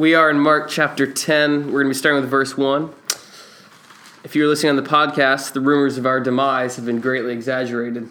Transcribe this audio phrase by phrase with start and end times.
[0.00, 1.66] We are in Mark chapter 10.
[1.66, 2.90] We're going to be starting with verse 1.
[4.24, 8.08] If you're listening on the podcast, the rumors of our demise have been greatly exaggerated.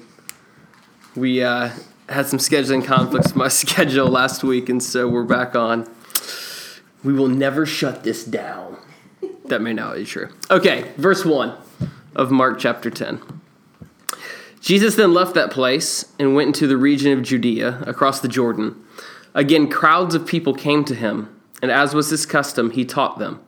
[1.16, 1.72] We uh,
[2.08, 5.90] had some scheduling conflicts with my schedule last week, and so we're back on.
[7.04, 8.78] We will never shut this down.
[9.46, 10.30] That may not be true.
[10.52, 11.58] Okay, verse 1
[12.16, 13.20] of Mark chapter 10.
[14.62, 18.80] Jesus then left that place and went into the region of Judea across the Jordan.
[19.34, 23.42] Again, crowds of people came to him, and as was his custom, he taught them.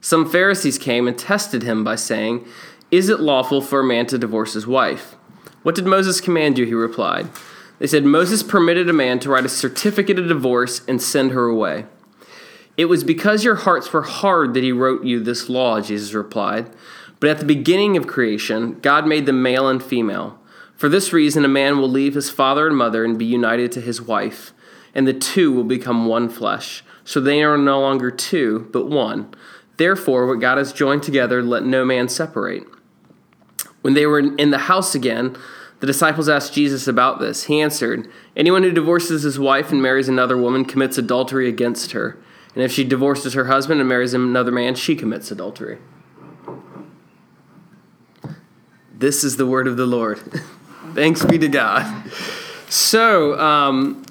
[0.00, 2.46] Some Pharisees came and tested him by saying,
[2.90, 5.16] Is it lawful for a man to divorce his wife?
[5.62, 6.66] What did Moses command you?
[6.66, 7.28] He replied.
[7.78, 11.46] They said, Moses permitted a man to write a certificate of divorce and send her
[11.46, 11.86] away.
[12.76, 16.70] It was because your hearts were hard that he wrote you this law, Jesus replied.
[17.20, 20.38] But at the beginning of creation, God made them male and female.
[20.76, 23.80] For this reason, a man will leave his father and mother and be united to
[23.80, 24.52] his wife,
[24.96, 26.82] and the two will become one flesh.
[27.04, 29.32] So they are no longer two, but one.
[29.76, 32.64] Therefore, what God has joined together, let no man separate.
[33.82, 35.36] When they were in the house again,
[35.80, 37.44] the disciples asked Jesus about this.
[37.44, 42.16] He answered, Anyone who divorces his wife and marries another woman commits adultery against her.
[42.54, 45.76] And if she divorces her husband and marries another man, she commits adultery.
[48.94, 50.18] This is the word of the Lord.
[50.94, 52.10] Thanks be to God.
[52.70, 54.05] So, um,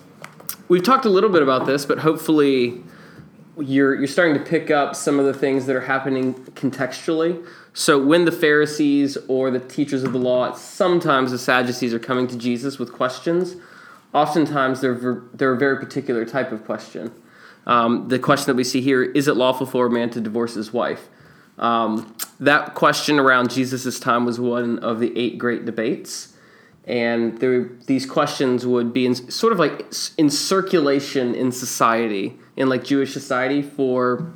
[0.68, 2.84] we've talked a little bit about this, but hopefully
[3.58, 7.46] you're you're starting to pick up some of the things that are happening contextually.
[7.74, 12.28] So when the Pharisees or the teachers of the law, sometimes the Sadducees are coming
[12.28, 13.56] to Jesus with questions.
[14.14, 17.12] Oftentimes they're they're a very particular type of question.
[17.68, 20.54] Um, the question that we see here is it lawful for a man to divorce
[20.54, 21.08] his wife?
[21.58, 26.35] Um, that question around Jesus' time was one of the eight great debates
[26.86, 32.70] and there, these questions would be in, sort of like in circulation in society, in
[32.70, 34.32] like Jewish society for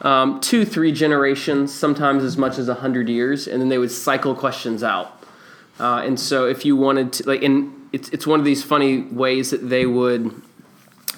[0.00, 3.90] um, two, three generations, sometimes as much as a hundred years, and then they would
[3.90, 5.22] cycle questions out.
[5.78, 9.02] Uh, and so, if you wanted to, like, and it's it's one of these funny
[9.02, 10.30] ways that they would,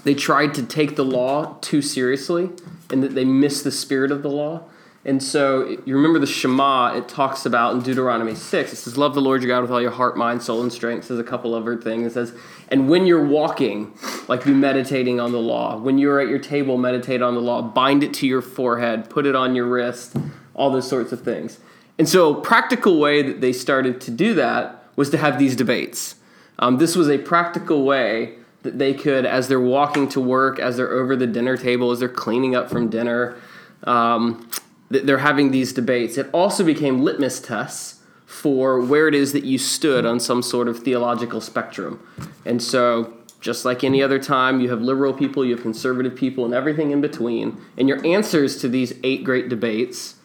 [0.05, 2.51] they tried to take the law too seriously,
[2.91, 4.63] and that they missed the spirit of the law.
[5.07, 9.15] And so you remember the Shema, it talks about in Deuteronomy 6, it says, Love
[9.15, 11.05] the Lord your God with all your heart, mind, soul, and strength.
[11.05, 12.09] Says a couple other things.
[12.09, 12.35] It says,
[12.71, 13.97] And when you're walking,
[14.27, 15.79] like be meditating on the law.
[15.79, 17.63] When you're at your table, meditate on the law.
[17.63, 20.17] Bind it to your forehead, put it on your wrist,
[20.55, 21.61] all those sorts of things.
[21.99, 26.17] And so, practical way that they started to do that was to have these debates.
[26.59, 30.77] Um, this was a practical way that they could, as they're walking to work, as
[30.77, 33.37] they're over the dinner table, as they're cleaning up from dinner,
[33.85, 34.49] um,
[34.89, 36.17] they're having these debates.
[36.17, 40.69] It also became litmus tests for where it is that you stood on some sort
[40.69, 42.07] of theological spectrum.
[42.45, 46.45] And so, just like any other time, you have liberal people, you have conservative people,
[46.45, 47.61] and everything in between.
[47.79, 50.17] And your answers to these eight great debates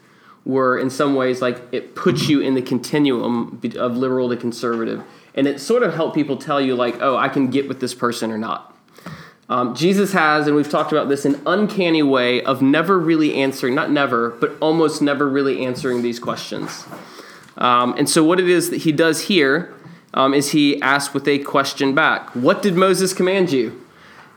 [0.44, 5.04] were, in some ways, like it puts you in the continuum of liberal to conservative.
[5.36, 7.94] And it sort of helped people tell you, like, oh, I can get with this
[7.94, 8.76] person or not.
[9.52, 13.76] Um, Jesus has, and we've talked about this, an uncanny way of never really answering,
[13.76, 16.86] not never, but almost never really answering these questions.
[17.58, 19.74] Um, and so, what it is that he does here
[20.14, 23.86] um, is he asks with a question back What did Moses command you?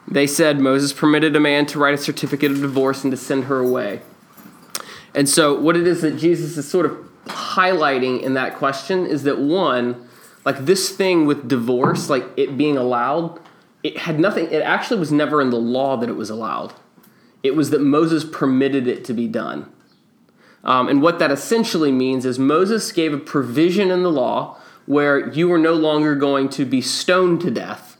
[0.09, 3.45] They said, Moses permitted a man to write a certificate of divorce and to send
[3.45, 4.01] her away.
[5.15, 6.93] And so, what it is that Jesus is sort of
[7.27, 10.09] highlighting in that question is that one,
[10.45, 13.39] like this thing with divorce, like it being allowed,
[13.85, 16.73] it had nothing, it actually was never in the law that it was allowed.
[17.43, 19.71] It was that Moses permitted it to be done.
[20.65, 25.29] Um, and what that essentially means is Moses gave a provision in the law where
[25.31, 27.99] you were no longer going to be stoned to death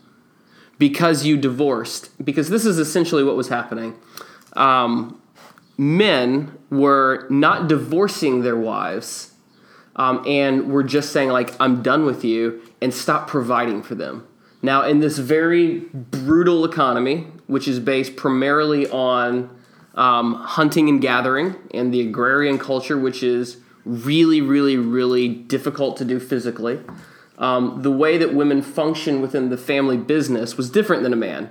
[0.79, 2.11] because you divorced.
[2.25, 3.95] Because this is essentially what was happening.
[4.55, 5.21] Um,
[5.77, 9.35] men were not divorcing their wives
[9.97, 14.27] um, and were just saying, like, I'm done with you, and stop providing for them.
[14.65, 19.55] Now, in this very brutal economy, which is based primarily on
[19.95, 26.07] um, hunting and gathering and the agrarian culture, which is really, really, really difficult to
[26.07, 26.81] do physically,
[27.37, 31.51] um, the way that women function within the family business was different than a man.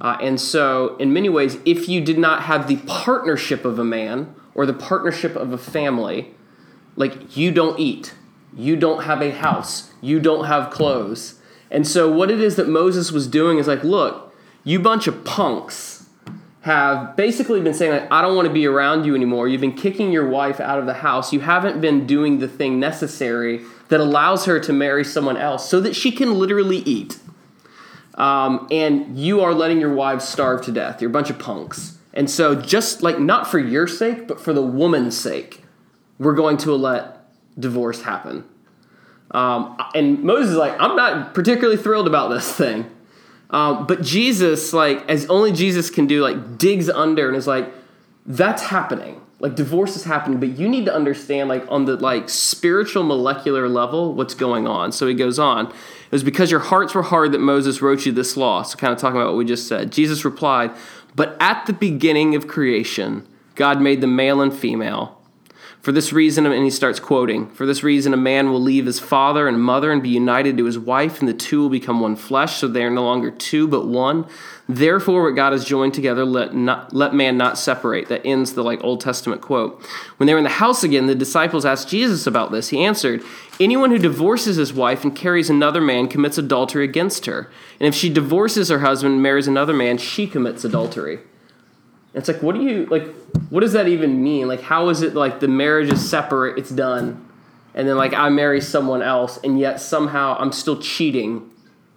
[0.00, 3.84] Uh, and so, in many ways, if you did not have the partnership of a
[3.84, 6.34] man or the partnership of a family,
[6.96, 8.12] like you don't eat,
[8.56, 11.36] you don't have a house, you don't have clothes
[11.70, 14.34] and so, what it is that Moses was doing is like, look,
[14.64, 16.06] you bunch of punks
[16.62, 19.48] have basically been saying, like, I don't want to be around you anymore.
[19.48, 21.32] You've been kicking your wife out of the house.
[21.32, 25.80] You haven't been doing the thing necessary that allows her to marry someone else so
[25.80, 27.18] that she can literally eat.
[28.14, 31.00] Um, and you are letting your wives starve to death.
[31.00, 31.96] You're a bunch of punks.
[32.12, 35.62] And so, just like not for your sake, but for the woman's sake,
[36.18, 37.24] we're going to let
[37.58, 38.44] divorce happen.
[39.30, 42.90] Um, and Moses is like, I'm not particularly thrilled about this thing.
[43.50, 47.72] Um, but Jesus, like, as only Jesus can do, like, digs under and is like,
[48.26, 49.20] that's happening.
[49.40, 53.68] Like, divorce is happening, but you need to understand, like, on the, like, spiritual molecular
[53.68, 54.92] level, what's going on.
[54.92, 55.66] So he goes on.
[55.68, 58.62] It was because your hearts were hard that Moses wrote you this law.
[58.62, 59.92] So, kind of talking about what we just said.
[59.92, 60.72] Jesus replied,
[61.16, 65.19] But at the beginning of creation, God made the male and female.
[65.82, 69.00] For this reason, and he starts quoting, for this reason, a man will leave his
[69.00, 72.16] father and mother and be united to his wife, and the two will become one
[72.16, 74.26] flesh, so they are no longer two, but one.
[74.68, 78.08] Therefore, what God has joined together, let, not, let man not separate.
[78.08, 79.82] That ends the like Old Testament quote.
[80.18, 82.68] When they were in the house again, the disciples asked Jesus about this.
[82.68, 83.22] He answered,
[83.58, 87.50] Anyone who divorces his wife and carries another man commits adultery against her.
[87.80, 91.20] And if she divorces her husband and marries another man, she commits adultery.
[92.14, 93.06] It's like, what do you like?
[93.50, 94.48] What does that even mean?
[94.48, 97.24] Like, how is it like the marriage is separate, it's done,
[97.74, 101.50] and then like I marry someone else, and yet somehow I'm still cheating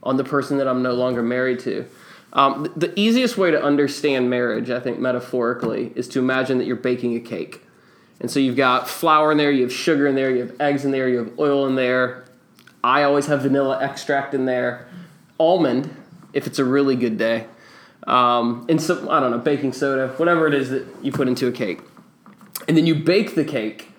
[0.04, 1.86] on the person that I'm no longer married to?
[2.33, 6.75] Um, the easiest way to understand marriage, I think, metaphorically, is to imagine that you're
[6.75, 7.62] baking a cake.
[8.19, 10.86] And so you've got flour in there, you have sugar in there, you have eggs
[10.86, 12.25] in there, you have oil in there.
[12.83, 14.88] I always have vanilla extract in there.
[15.39, 15.95] Almond,
[16.33, 17.48] if it's a really good day
[18.07, 21.47] um, and some I don't know baking soda, whatever it is that you put into
[21.47, 21.81] a cake,
[22.67, 23.89] and then you bake the cake.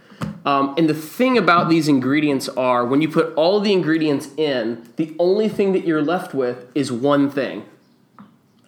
[0.46, 4.86] Um, and the thing about these ingredients are when you put all the ingredients in,
[4.96, 7.64] the only thing that you're left with is one thing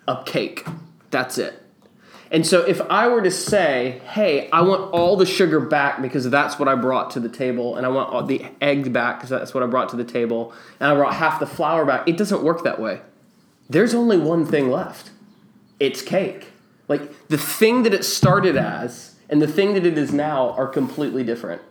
[0.09, 0.67] a cake.
[1.11, 1.63] That's it.
[2.31, 6.29] And so if I were to say, hey, I want all the sugar back because
[6.29, 9.31] that's what I brought to the table, and I want all the egg back because
[9.31, 12.17] that's what I brought to the table, and I brought half the flour back, it
[12.17, 13.01] doesn't work that way.
[13.69, 15.11] There's only one thing left
[15.81, 16.49] it's cake.
[16.89, 20.67] Like the thing that it started as and the thing that it is now are
[20.67, 21.63] completely different.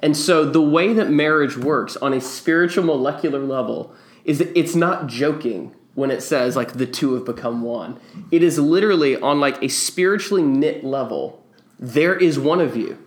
[0.00, 3.94] And so the way that marriage works on a spiritual molecular level
[4.24, 8.00] is it's not joking when it says like the two have become one.
[8.30, 11.44] It is literally on like a spiritually knit level.
[11.78, 12.98] There is one of you.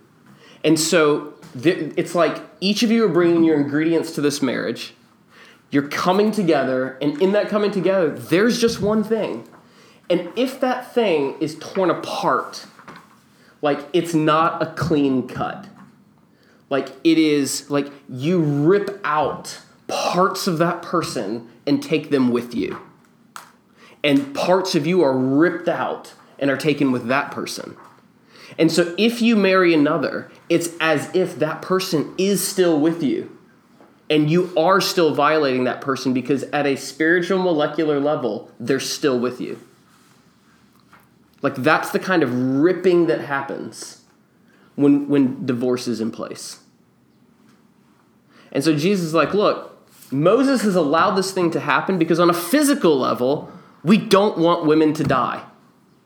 [0.64, 4.94] And so it's like each of you are bringing your ingredients to this marriage.
[5.72, 9.48] You're coming together, and in that coming together, there's just one thing
[10.10, 12.66] and if that thing is torn apart,
[13.62, 15.68] like it's not a clean cut.
[16.70, 22.54] Like it is like you rip out parts of that person and take them with
[22.54, 22.80] you.
[24.04, 27.78] And parts of you are ripped out and are taken with that person.
[28.58, 33.36] And so if you marry another, it's as if that person is still with you.
[34.10, 39.18] And you are still violating that person because at a spiritual molecular level, they're still
[39.18, 39.60] with you.
[41.44, 44.02] Like that's the kind of ripping that happens
[44.76, 46.62] when when divorce is in place.
[48.52, 49.78] And so Jesus is like, look,
[50.12, 53.52] Moses has allowed this thing to happen because on a physical level,
[53.84, 55.44] we don't want women to die.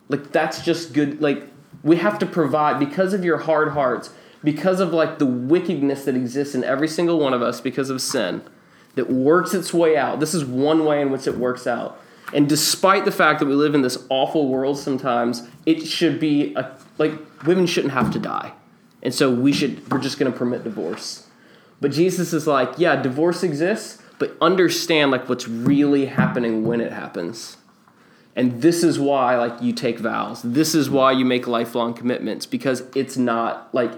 [0.10, 1.44] Like that's just good like
[1.84, 4.10] we have to provide because of your hard hearts,
[4.44, 8.02] because of like the wickedness that exists in every single one of us because of
[8.02, 8.42] sin
[8.96, 10.20] that works its way out.
[10.20, 12.02] This is one way in which it works out.
[12.34, 16.54] And despite the fact that we live in this awful world sometimes, it should be
[16.56, 17.14] a, like
[17.46, 18.54] women shouldn't have to die.
[19.02, 21.28] And so we should we're just going to permit divorce.
[21.80, 26.92] But Jesus is like, yeah, divorce exists, but understand like what's really happening when it
[26.92, 27.58] happens.
[28.36, 30.42] And this is why like you take vows.
[30.42, 33.92] This is why you make lifelong commitments because it's not like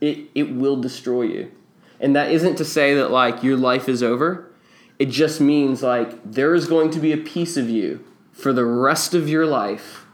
[0.00, 1.50] it it will destroy you.
[1.98, 4.50] And that isn't to say that like your life is over
[4.98, 8.64] it just means like there is going to be a piece of you for the
[8.64, 10.06] rest of your life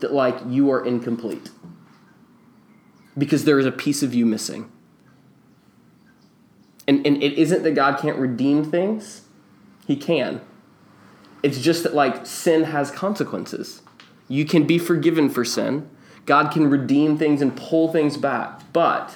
[0.00, 1.50] that like you are incomplete.
[3.16, 4.70] Because there is a piece of you missing.
[6.88, 9.22] And, and it isn't that God can't redeem things,
[9.86, 10.40] He can.
[11.42, 13.82] It's just that like sin has consequences.
[14.28, 15.88] You can be forgiven for sin.
[16.24, 18.72] God can redeem things and pull things back.
[18.72, 19.14] But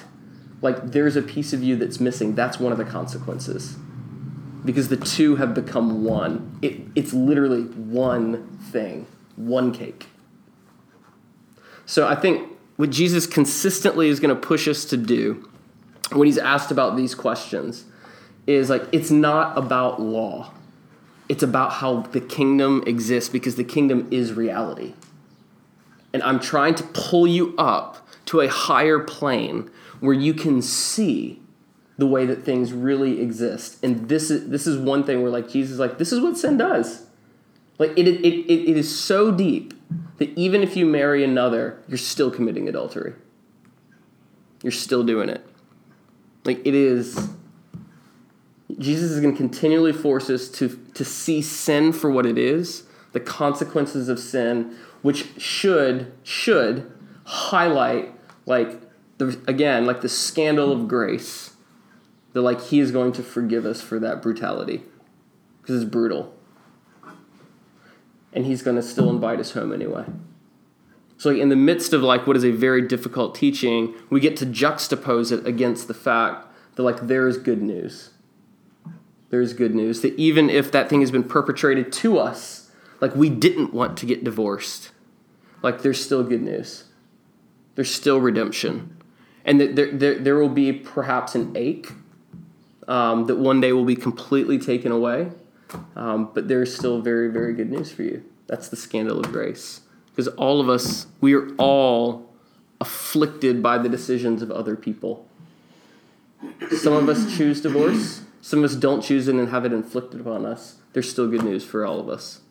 [0.61, 2.35] like there's a piece of you that's missing.
[2.35, 3.77] That's one of the consequences
[4.65, 6.59] because the two have become one.
[6.61, 10.07] It, it's literally one thing, one cake.
[11.85, 15.49] So I think what Jesus consistently is going to push us to do
[16.11, 17.85] when he's asked about these questions
[18.45, 20.51] is like it's not about law.
[21.29, 24.93] It's about how the kingdom exists because the kingdom is reality.
[26.13, 31.41] And I'm trying to pull you up to a higher plane where you can see
[31.97, 33.83] the way that things really exist.
[33.83, 36.37] And this is this is one thing where like Jesus is like this is what
[36.37, 37.05] sin does.
[37.79, 39.73] Like it, it, it, it is so deep
[40.17, 43.13] that even if you marry another, you're still committing adultery.
[44.63, 45.45] You're still doing it.
[46.43, 47.29] Like it is.
[48.79, 52.83] Jesus is going to continually force us to, to see sin for what it is,
[53.13, 56.91] the consequences of sin, which should should
[57.25, 58.13] highlight
[58.45, 58.81] like
[59.17, 61.56] the again like the scandal of grace
[62.37, 64.83] that like he is going to forgive us for that brutality.
[65.59, 66.35] Because it's brutal.
[68.31, 70.05] And he's going to still invite us home anyway.
[71.17, 74.37] So like in the midst of like what is a very difficult teaching we get
[74.37, 78.11] to juxtapose it against the fact that like there is good news.
[79.31, 82.69] There is good news that even if that thing has been perpetrated to us
[83.01, 84.91] like we didn't want to get divorced.
[85.63, 86.83] Like there's still good news.
[87.73, 88.95] There's still redemption.
[89.43, 91.93] And there, there, there will be perhaps an ache
[92.87, 95.31] um, that one day will be completely taken away.
[95.95, 98.23] Um, but there's still very, very good news for you.
[98.47, 99.81] That's the scandal of grace.
[100.11, 102.29] Because all of us, we are all
[102.79, 105.27] afflicted by the decisions of other people.
[106.71, 110.21] Some of us choose divorce, some of us don't choose it and have it inflicted
[110.21, 110.77] upon us.
[110.93, 112.41] There's still good news for all of us.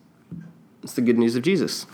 [0.82, 1.86] It's the good news of Jesus.